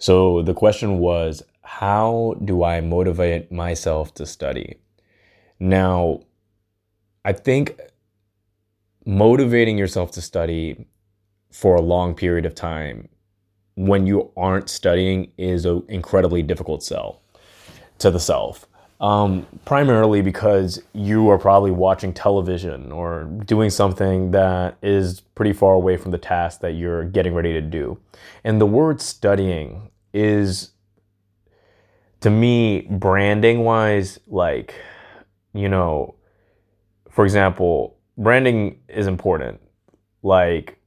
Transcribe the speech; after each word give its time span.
So 0.00 0.40
the 0.42 0.54
question 0.54 0.98
was, 0.98 1.42
how 1.62 2.34
do 2.42 2.64
I 2.64 2.80
motivate 2.80 3.52
myself 3.52 4.14
to 4.14 4.24
study? 4.24 4.78
Now, 5.60 6.20
I 7.24 7.34
think 7.34 7.78
motivating 9.04 9.76
yourself 9.76 10.10
to 10.12 10.22
study 10.22 10.86
for 11.52 11.76
a 11.76 11.82
long 11.82 12.14
period 12.14 12.46
of 12.46 12.54
time 12.54 13.10
when 13.74 14.06
you 14.06 14.32
aren't 14.38 14.70
studying 14.70 15.32
is 15.36 15.66
an 15.66 15.82
incredibly 15.88 16.42
difficult 16.42 16.82
sell 16.82 17.20
to 17.98 18.10
the 18.10 18.20
self. 18.20 18.66
Um, 19.00 19.46
primarily 19.64 20.20
because 20.20 20.82
you 20.92 21.30
are 21.30 21.38
probably 21.38 21.70
watching 21.70 22.12
television 22.12 22.92
or 22.92 23.24
doing 23.46 23.70
something 23.70 24.30
that 24.32 24.76
is 24.82 25.20
pretty 25.20 25.54
far 25.54 25.72
away 25.72 25.96
from 25.96 26.10
the 26.10 26.18
task 26.18 26.60
that 26.60 26.72
you're 26.72 27.04
getting 27.04 27.32
ready 27.32 27.54
to 27.54 27.62
do. 27.62 27.98
And 28.44 28.60
the 28.60 28.66
word 28.66 29.00
studying 29.00 29.90
is, 30.12 30.72
to 32.20 32.28
me, 32.28 32.82
branding 32.90 33.60
wise, 33.60 34.20
like, 34.26 34.74
you 35.54 35.70
know, 35.70 36.16
for 37.08 37.24
example, 37.24 37.96
branding 38.18 38.80
is 38.86 39.06
important. 39.06 39.62
Like, 40.22 40.78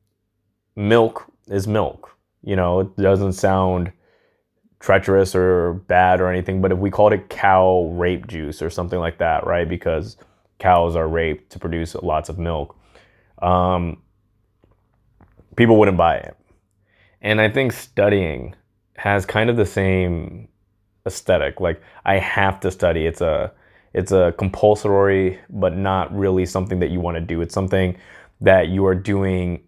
milk 0.75 1.25
is 1.47 1.67
milk. 1.67 2.16
You 2.43 2.57
know, 2.57 2.81
it 2.81 2.95
doesn't 2.95 3.33
sound 3.33 3.91
treacherous 4.83 5.33
or 5.33 5.75
bad 5.87 6.19
or 6.19 6.29
anything, 6.29 6.61
but 6.61 6.69
if 6.69 6.77
we 6.77 6.91
called 6.91 7.13
it 7.13 7.29
cow 7.29 7.89
rape 7.93 8.27
juice 8.27 8.61
or 8.61 8.69
something 8.69 8.99
like 8.99 9.17
that, 9.17 9.47
right? 9.47 9.67
Because 9.67 10.17
cows 10.59 10.97
are 10.97 11.07
raped 11.07 11.49
to 11.53 11.57
produce 11.57 11.95
lots 11.95 12.27
of 12.27 12.37
milk, 12.37 12.77
um, 13.41 14.01
people 15.55 15.79
wouldn't 15.79 15.95
buy 15.97 16.17
it. 16.17 16.35
And 17.21 17.39
I 17.39 17.49
think 17.49 17.71
studying 17.71 18.55
has 18.97 19.25
kind 19.25 19.49
of 19.49 19.55
the 19.55 19.65
same 19.65 20.49
aesthetic. 21.05 21.61
Like 21.61 21.81
I 22.03 22.17
have 22.17 22.59
to 22.59 22.69
study. 22.69 23.05
It's 23.05 23.21
a 23.21 23.53
it's 23.93 24.11
a 24.11 24.33
compulsory, 24.38 25.39
but 25.49 25.77
not 25.77 26.13
really 26.13 26.45
something 26.45 26.80
that 26.80 26.89
you 26.89 26.99
want 26.99 27.15
to 27.15 27.21
do. 27.21 27.39
It's 27.39 27.53
something 27.53 27.95
that 28.41 28.67
you 28.67 28.86
are 28.86 28.95
doing 28.95 29.63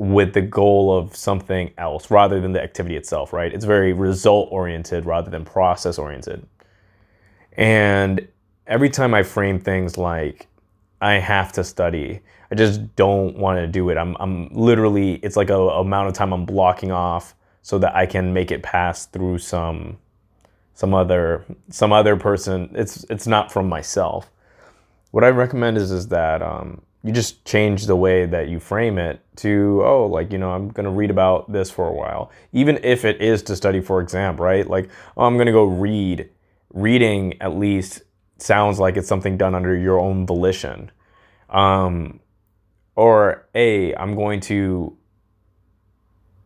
with 0.00 0.32
the 0.32 0.40
goal 0.40 0.96
of 0.96 1.14
something 1.14 1.70
else 1.76 2.10
rather 2.10 2.40
than 2.40 2.52
the 2.52 2.62
activity 2.62 2.96
itself, 2.96 3.34
right? 3.34 3.52
It's 3.52 3.66
very 3.66 3.92
result 3.92 4.48
oriented 4.50 5.04
rather 5.04 5.30
than 5.30 5.44
process 5.44 5.98
oriented. 5.98 6.46
And 7.52 8.26
every 8.66 8.88
time 8.88 9.12
I 9.12 9.22
frame 9.22 9.60
things 9.60 9.98
like 9.98 10.46
I 11.02 11.14
have 11.14 11.52
to 11.52 11.62
study, 11.62 12.20
I 12.50 12.54
just 12.54 12.96
don't 12.96 13.36
want 13.36 13.58
to 13.58 13.66
do 13.66 13.90
it. 13.90 13.98
I'm, 13.98 14.16
I'm 14.20 14.48
literally, 14.54 15.16
it's 15.16 15.36
like 15.36 15.50
a, 15.50 15.54
a 15.58 15.82
amount 15.82 16.08
of 16.08 16.14
time 16.14 16.32
I'm 16.32 16.46
blocking 16.46 16.92
off 16.92 17.34
so 17.60 17.78
that 17.80 17.94
I 17.94 18.06
can 18.06 18.32
make 18.32 18.50
it 18.50 18.62
pass 18.62 19.04
through 19.04 19.36
some 19.36 19.98
some 20.72 20.94
other 20.94 21.44
some 21.68 21.92
other 21.92 22.16
person. 22.16 22.70
It's 22.74 23.04
it's 23.10 23.26
not 23.26 23.52
from 23.52 23.68
myself. 23.68 24.30
What 25.10 25.24
I 25.24 25.28
recommend 25.28 25.76
is 25.76 25.90
is 25.90 26.08
that 26.08 26.40
um, 26.40 26.80
you 27.02 27.12
just 27.12 27.44
change 27.44 27.86
the 27.86 27.96
way 27.96 28.26
that 28.26 28.48
you 28.48 28.60
frame 28.60 28.98
it 28.98 29.20
to 29.36 29.80
oh 29.84 30.06
like 30.06 30.32
you 30.32 30.38
know 30.38 30.50
i'm 30.50 30.68
going 30.68 30.84
to 30.84 30.90
read 30.90 31.10
about 31.10 31.50
this 31.50 31.70
for 31.70 31.88
a 31.88 31.92
while. 31.92 32.30
Even 32.52 32.78
if 32.82 33.04
it 33.04 33.20
is 33.20 33.42
to 33.44 33.56
study 33.56 33.80
for 33.80 34.00
exam 34.00 34.36
right? 34.36 34.68
Like 34.68 34.90
oh, 35.16 35.24
i'm 35.24 35.34
going 35.34 35.46
to 35.46 35.52
go 35.52 35.64
read. 35.64 36.28
Reading 36.72 37.40
at 37.40 37.56
least 37.56 38.02
sounds 38.38 38.78
like 38.78 38.96
it's 38.96 39.08
something 39.08 39.36
done 39.36 39.54
under 39.54 39.76
your 39.76 39.98
own 39.98 40.24
volition. 40.26 40.90
Um, 41.48 42.20
or 42.94 43.48
a 43.54 43.94
i'm 43.94 44.14
going 44.14 44.40
to 44.40 44.96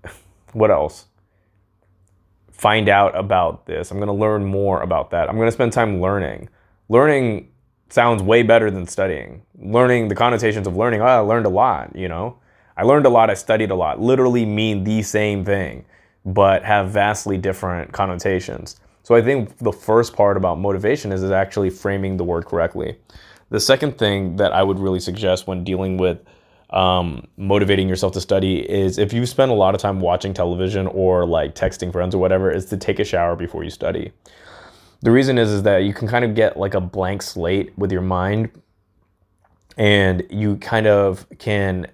what 0.53 0.71
else? 0.71 1.07
Find 2.51 2.89
out 2.89 3.17
about 3.19 3.67
this. 3.67 3.91
I'm 3.91 3.99
going 3.99 4.07
to 4.07 4.13
learn 4.13 4.45
more 4.45 4.81
about 4.81 5.11
that. 5.11 5.29
I'm 5.29 5.37
going 5.37 5.49
to 5.49 5.53
spend 5.53 5.73
time 5.73 6.01
learning. 6.01 6.49
Learning 6.89 7.51
sounds 7.95 8.23
way 8.23 8.43
better 8.43 8.71
than 8.71 8.87
studying. 8.87 9.41
Learning 9.59 10.09
the 10.09 10.17
connotations 10.17 10.67
of 10.67 10.77
learning, 10.77 11.01
oh, 11.01 11.07
I 11.07 11.19
learned 11.19 11.47
a 11.47 11.51
lot, 11.51 11.95
you 11.95 12.09
know? 12.09 12.37
I 12.77 12.83
learned 12.83 13.07
a 13.07 13.09
lot, 13.09 13.31
I 13.31 13.35
studied 13.35 13.71
a 13.71 13.75
lot, 13.77 14.01
literally 14.01 14.45
mean 14.45 14.83
the 14.83 15.01
same 15.03 15.45
thing, 15.45 15.85
but 16.25 16.65
have 16.65 16.91
vastly 16.91 17.39
different 17.39 17.93
connotations. 17.93 18.81
So 19.05 19.15
I 19.15 19.23
think 19.23 19.59
the 19.59 19.73
first 19.73 20.17
part 20.17 20.37
about 20.37 20.59
motivation 20.59 21.13
is, 21.13 21.23
is 21.23 21.31
actually 21.31 21.71
framing 21.71 22.17
the 22.17 22.25
word 22.25 22.47
correctly. 22.47 22.99
The 23.51 23.61
second 23.61 23.97
thing 23.97 24.37
that 24.37 24.53
I 24.53 24.65
would 24.65 24.81
really 24.81 24.99
suggest 24.99 25.47
when 25.47 25.63
dealing 25.63 25.97
with 25.97 26.19
um, 26.71 27.29
motivating 27.37 27.89
yourself 27.89 28.13
to 28.15 28.21
study 28.21 28.69
is 28.69 28.99
if 28.99 29.13
you 29.13 29.25
spend 29.25 29.53
a 29.53 29.55
lot 29.55 29.77
of 29.77 29.81
time 29.81 30.01
watching 30.01 30.35
television 30.35 30.89
or 30.89 31.25
like 31.25 31.55
texting 31.55 31.93
friends 31.93 32.13
or 32.13 32.19
whatever, 32.19 32.51
is 32.51 32.67
to 32.67 32.77
take 32.77 32.99
a 32.99 33.05
shower 33.05 33.37
before 33.37 33.63
you 33.63 33.71
study. 33.71 34.11
The 35.05 35.11
reason 35.11 35.37
is 35.37 35.51
is 35.51 35.63
that 35.65 35.85
you 35.85 35.93
can 35.93 36.09
kind 36.09 36.25
of 36.25 36.35
get 36.35 36.57
like 36.57 36.73
a 36.73 36.81
blank 36.81 37.21
slate 37.21 37.77
with 37.77 37.93
your 37.93 38.01
mind 38.01 38.51
and 39.77 40.23
you 40.31 40.57
kind 40.57 40.87
of 40.87 41.27
can 41.39 41.87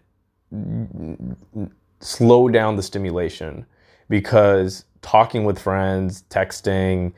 slow 1.98 2.48
down 2.48 2.76
the 2.76 2.84
stimulation 2.84 3.66
because 4.08 4.84
talking 5.02 5.42
with 5.42 5.58
friends, 5.58 6.22
texting, 6.30 7.12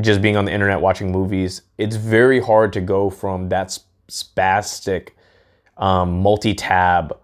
just 0.00 0.20
being 0.20 0.36
on 0.36 0.44
the 0.44 0.50
internet 0.52 0.80
watching 0.80 1.12
movies, 1.12 1.62
it's 1.78 1.94
very 1.94 2.40
hard 2.40 2.72
to 2.72 2.80
go 2.80 3.08
from 3.08 3.48
that 3.48 3.78
spastic 4.08 5.10
um, 5.76 6.20
multi-tab 6.20 7.16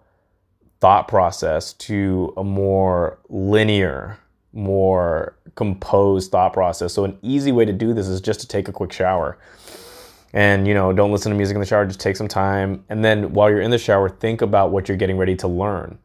thought 0.79 1.09
process 1.09 1.73
to 1.73 2.33
a 2.37 2.45
more 2.45 3.19
linear 3.27 4.17
more 4.55 5.35
composed 5.55 6.31
thought 6.31 6.53
process. 6.53 6.93
So 6.93 7.05
an 7.05 7.17
easy 7.21 7.51
way 7.51 7.65
to 7.65 7.73
do 7.73 7.93
this 7.93 8.07
is 8.07 8.21
just 8.21 8.39
to 8.41 8.47
take 8.47 8.67
a 8.67 8.71
quick 8.71 8.91
shower. 8.91 9.37
And 10.33 10.67
you 10.67 10.73
know, 10.73 10.91
don't 10.91 11.11
listen 11.11 11.31
to 11.31 11.37
music 11.37 11.55
in 11.55 11.61
the 11.61 11.65
shower, 11.65 11.85
just 11.85 11.99
take 11.99 12.17
some 12.17 12.27
time 12.27 12.83
and 12.89 13.03
then 13.03 13.33
while 13.33 13.49
you're 13.49 13.61
in 13.61 13.71
the 13.71 13.77
shower, 13.77 14.09
think 14.09 14.41
about 14.41 14.71
what 14.71 14.87
you're 14.87 14.97
getting 14.97 15.17
ready 15.17 15.35
to 15.37 15.47
learn. 15.47 15.97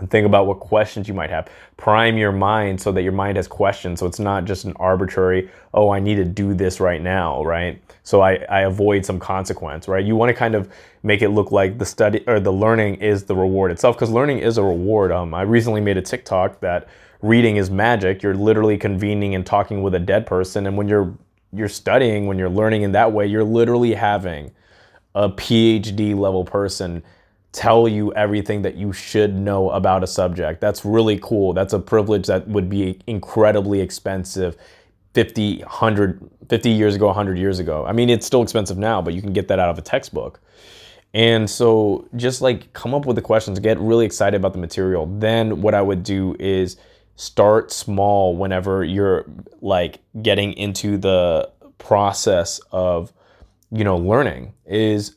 And 0.00 0.10
think 0.10 0.26
about 0.26 0.46
what 0.46 0.60
questions 0.60 1.06
you 1.06 1.14
might 1.14 1.30
have. 1.30 1.48
Prime 1.76 2.16
your 2.16 2.32
mind 2.32 2.80
so 2.80 2.90
that 2.92 3.02
your 3.02 3.12
mind 3.12 3.36
has 3.36 3.46
questions. 3.46 4.00
So 4.00 4.06
it's 4.06 4.18
not 4.18 4.46
just 4.46 4.64
an 4.64 4.72
arbitrary, 4.76 5.50
oh, 5.74 5.90
I 5.90 6.00
need 6.00 6.16
to 6.16 6.24
do 6.24 6.54
this 6.54 6.80
right 6.80 7.02
now, 7.02 7.44
right? 7.44 7.80
So 8.02 8.22
I, 8.22 8.36
I 8.48 8.62
avoid 8.62 9.04
some 9.04 9.18
consequence, 9.18 9.86
right? 9.86 10.04
You 10.04 10.16
want 10.16 10.30
to 10.30 10.34
kind 10.34 10.54
of 10.54 10.72
make 11.02 11.22
it 11.22 11.28
look 11.28 11.52
like 11.52 11.78
the 11.78 11.84
study 11.84 12.24
or 12.26 12.40
the 12.40 12.52
learning 12.52 12.96
is 12.96 13.24
the 13.24 13.36
reward 13.36 13.70
itself, 13.70 13.96
because 13.96 14.10
learning 14.10 14.38
is 14.38 14.58
a 14.58 14.62
reward. 14.62 15.12
Um, 15.12 15.34
I 15.34 15.42
recently 15.42 15.80
made 15.80 15.98
a 15.98 16.02
TikTok 16.02 16.60
that 16.60 16.88
reading 17.20 17.56
is 17.56 17.70
magic. 17.70 18.22
You're 18.22 18.34
literally 18.34 18.78
convening 18.78 19.34
and 19.34 19.44
talking 19.44 19.82
with 19.82 19.94
a 19.94 20.00
dead 20.00 20.26
person. 20.26 20.66
And 20.66 20.76
when 20.76 20.88
you're 20.88 21.14
you're 21.52 21.68
studying, 21.68 22.26
when 22.26 22.38
you're 22.38 22.48
learning 22.48 22.82
in 22.82 22.92
that 22.92 23.12
way, 23.12 23.26
you're 23.26 23.44
literally 23.44 23.94
having 23.94 24.52
a 25.14 25.28
PhD 25.28 26.16
level 26.16 26.44
person 26.44 27.02
tell 27.52 27.88
you 27.88 28.12
everything 28.14 28.62
that 28.62 28.76
you 28.76 28.92
should 28.92 29.34
know 29.34 29.70
about 29.70 30.04
a 30.04 30.06
subject. 30.06 30.60
That's 30.60 30.84
really 30.84 31.18
cool. 31.20 31.52
That's 31.52 31.72
a 31.72 31.80
privilege 31.80 32.26
that 32.26 32.46
would 32.48 32.68
be 32.68 33.00
incredibly 33.06 33.80
expensive 33.80 34.56
50, 35.14 35.58
100, 35.60 36.30
50 36.48 36.70
years 36.70 36.94
ago, 36.94 37.06
100 37.06 37.38
years 37.38 37.58
ago. 37.58 37.84
I 37.84 37.92
mean, 37.92 38.08
it's 38.08 38.26
still 38.26 38.42
expensive 38.42 38.78
now, 38.78 39.02
but 39.02 39.14
you 39.14 39.20
can 39.20 39.32
get 39.32 39.48
that 39.48 39.58
out 39.58 39.68
of 39.68 39.78
a 39.78 39.82
textbook. 39.82 40.40
And 41.12 41.50
so 41.50 42.08
just 42.14 42.40
like 42.40 42.72
come 42.72 42.94
up 42.94 43.04
with 43.04 43.16
the 43.16 43.22
questions, 43.22 43.58
get 43.58 43.78
really 43.80 44.06
excited 44.06 44.36
about 44.36 44.52
the 44.52 44.60
material. 44.60 45.06
Then 45.06 45.60
what 45.60 45.74
I 45.74 45.82
would 45.82 46.04
do 46.04 46.36
is 46.38 46.76
start 47.16 47.72
small 47.72 48.36
whenever 48.36 48.84
you're 48.84 49.26
like 49.60 49.98
getting 50.22 50.52
into 50.52 50.96
the 50.96 51.50
process 51.78 52.60
of 52.70 53.12
you 53.72 53.84
know 53.84 53.96
learning 53.96 54.52
is 54.66 55.16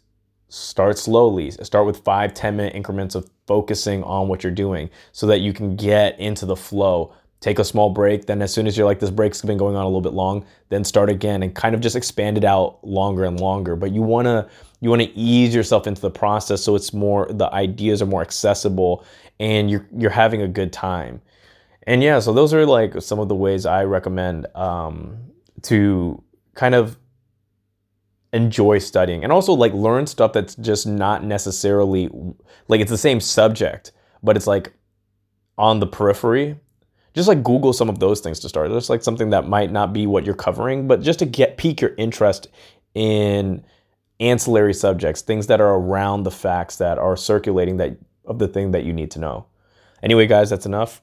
start 0.53 0.99
slowly. 0.99 1.49
Start 1.49 1.87
with 1.87 2.03
five 2.03 2.33
ten 2.33 2.55
minute 2.55 2.75
increments 2.75 3.15
of 3.15 3.29
focusing 3.47 4.03
on 4.03 4.27
what 4.27 4.43
you're 4.43 4.53
doing 4.53 4.89
so 5.11 5.25
that 5.27 5.39
you 5.39 5.51
can 5.51 5.75
get 5.75 6.19
into 6.19 6.45
the 6.45 6.55
flow. 6.55 7.11
Take 7.39 7.59
a 7.59 7.65
small 7.65 7.89
break. 7.89 8.27
Then 8.27 8.41
as 8.41 8.53
soon 8.53 8.67
as 8.67 8.77
you're 8.77 8.85
like 8.85 8.99
this 8.99 9.09
break's 9.09 9.41
been 9.41 9.57
going 9.57 9.75
on 9.75 9.81
a 9.81 9.87
little 9.87 10.01
bit 10.01 10.13
long 10.13 10.45
then 10.69 10.83
start 10.83 11.09
again 11.09 11.43
and 11.43 11.55
kind 11.55 11.73
of 11.75 11.81
just 11.81 11.95
expand 11.95 12.37
it 12.37 12.43
out 12.43 12.85
longer 12.85 13.25
and 13.25 13.39
longer. 13.39 13.75
But 13.75 13.91
you 13.93 14.03
want 14.03 14.27
to 14.27 14.47
you 14.79 14.89
want 14.89 15.01
to 15.01 15.11
ease 15.17 15.55
yourself 15.55 15.87
into 15.87 16.01
the 16.01 16.11
process 16.11 16.61
so 16.61 16.75
it's 16.75 16.93
more 16.93 17.27
the 17.31 17.51
ideas 17.53 18.01
are 18.01 18.05
more 18.05 18.21
accessible 18.21 19.03
and 19.39 19.71
you're 19.71 19.87
you're 19.97 20.11
having 20.11 20.43
a 20.43 20.47
good 20.47 20.71
time. 20.71 21.19
And 21.87 22.03
yeah, 22.03 22.19
so 22.19 22.31
those 22.31 22.53
are 22.53 22.65
like 22.65 23.01
some 23.01 23.19
of 23.19 23.27
the 23.27 23.35
ways 23.35 23.65
I 23.65 23.83
recommend 23.85 24.45
um, 24.55 25.17
to 25.63 26.21
kind 26.53 26.75
of 26.75 26.97
enjoy 28.33 28.79
studying 28.79 29.23
and 29.23 29.31
also 29.31 29.53
like 29.53 29.73
learn 29.73 30.07
stuff 30.07 30.33
that's 30.33 30.55
just 30.55 30.87
not 30.87 31.23
necessarily 31.23 32.09
like 32.67 32.81
it's 32.81 32.91
the 32.91 32.97
same 32.97 33.19
subject, 33.19 33.91
but 34.21 34.35
it's 34.35 34.47
like 34.47 34.73
on 35.57 35.79
the 35.79 35.87
periphery. 35.87 36.59
Just 37.13 37.27
like 37.27 37.43
Google 37.43 37.73
some 37.73 37.89
of 37.89 37.99
those 37.99 38.21
things 38.21 38.39
to 38.39 38.49
start. 38.49 38.71
Just 38.71 38.89
like 38.89 39.03
something 39.03 39.29
that 39.29 39.47
might 39.47 39.71
not 39.71 39.93
be 39.93 40.07
what 40.07 40.25
you're 40.25 40.33
covering, 40.33 40.87
but 40.87 41.01
just 41.01 41.19
to 41.19 41.27
get 41.27 41.57
pique 41.57 41.79
your 41.79 41.93
interest 41.95 42.47
in 42.95 43.63
ancillary 44.19 44.73
subjects, 44.73 45.21
things 45.21 45.45
that 45.45 45.61
are 45.61 45.75
around 45.75 46.23
the 46.23 46.31
facts 46.31 46.77
that 46.77 46.97
are 46.97 47.15
circulating 47.15 47.77
that 47.77 47.97
of 48.25 48.39
the 48.39 48.47
thing 48.47 48.71
that 48.71 48.83
you 48.83 48.93
need 48.93 49.11
to 49.11 49.19
know. 49.19 49.45
Anyway, 50.01 50.25
guys, 50.25 50.49
that's 50.49 50.65
enough. 50.65 51.02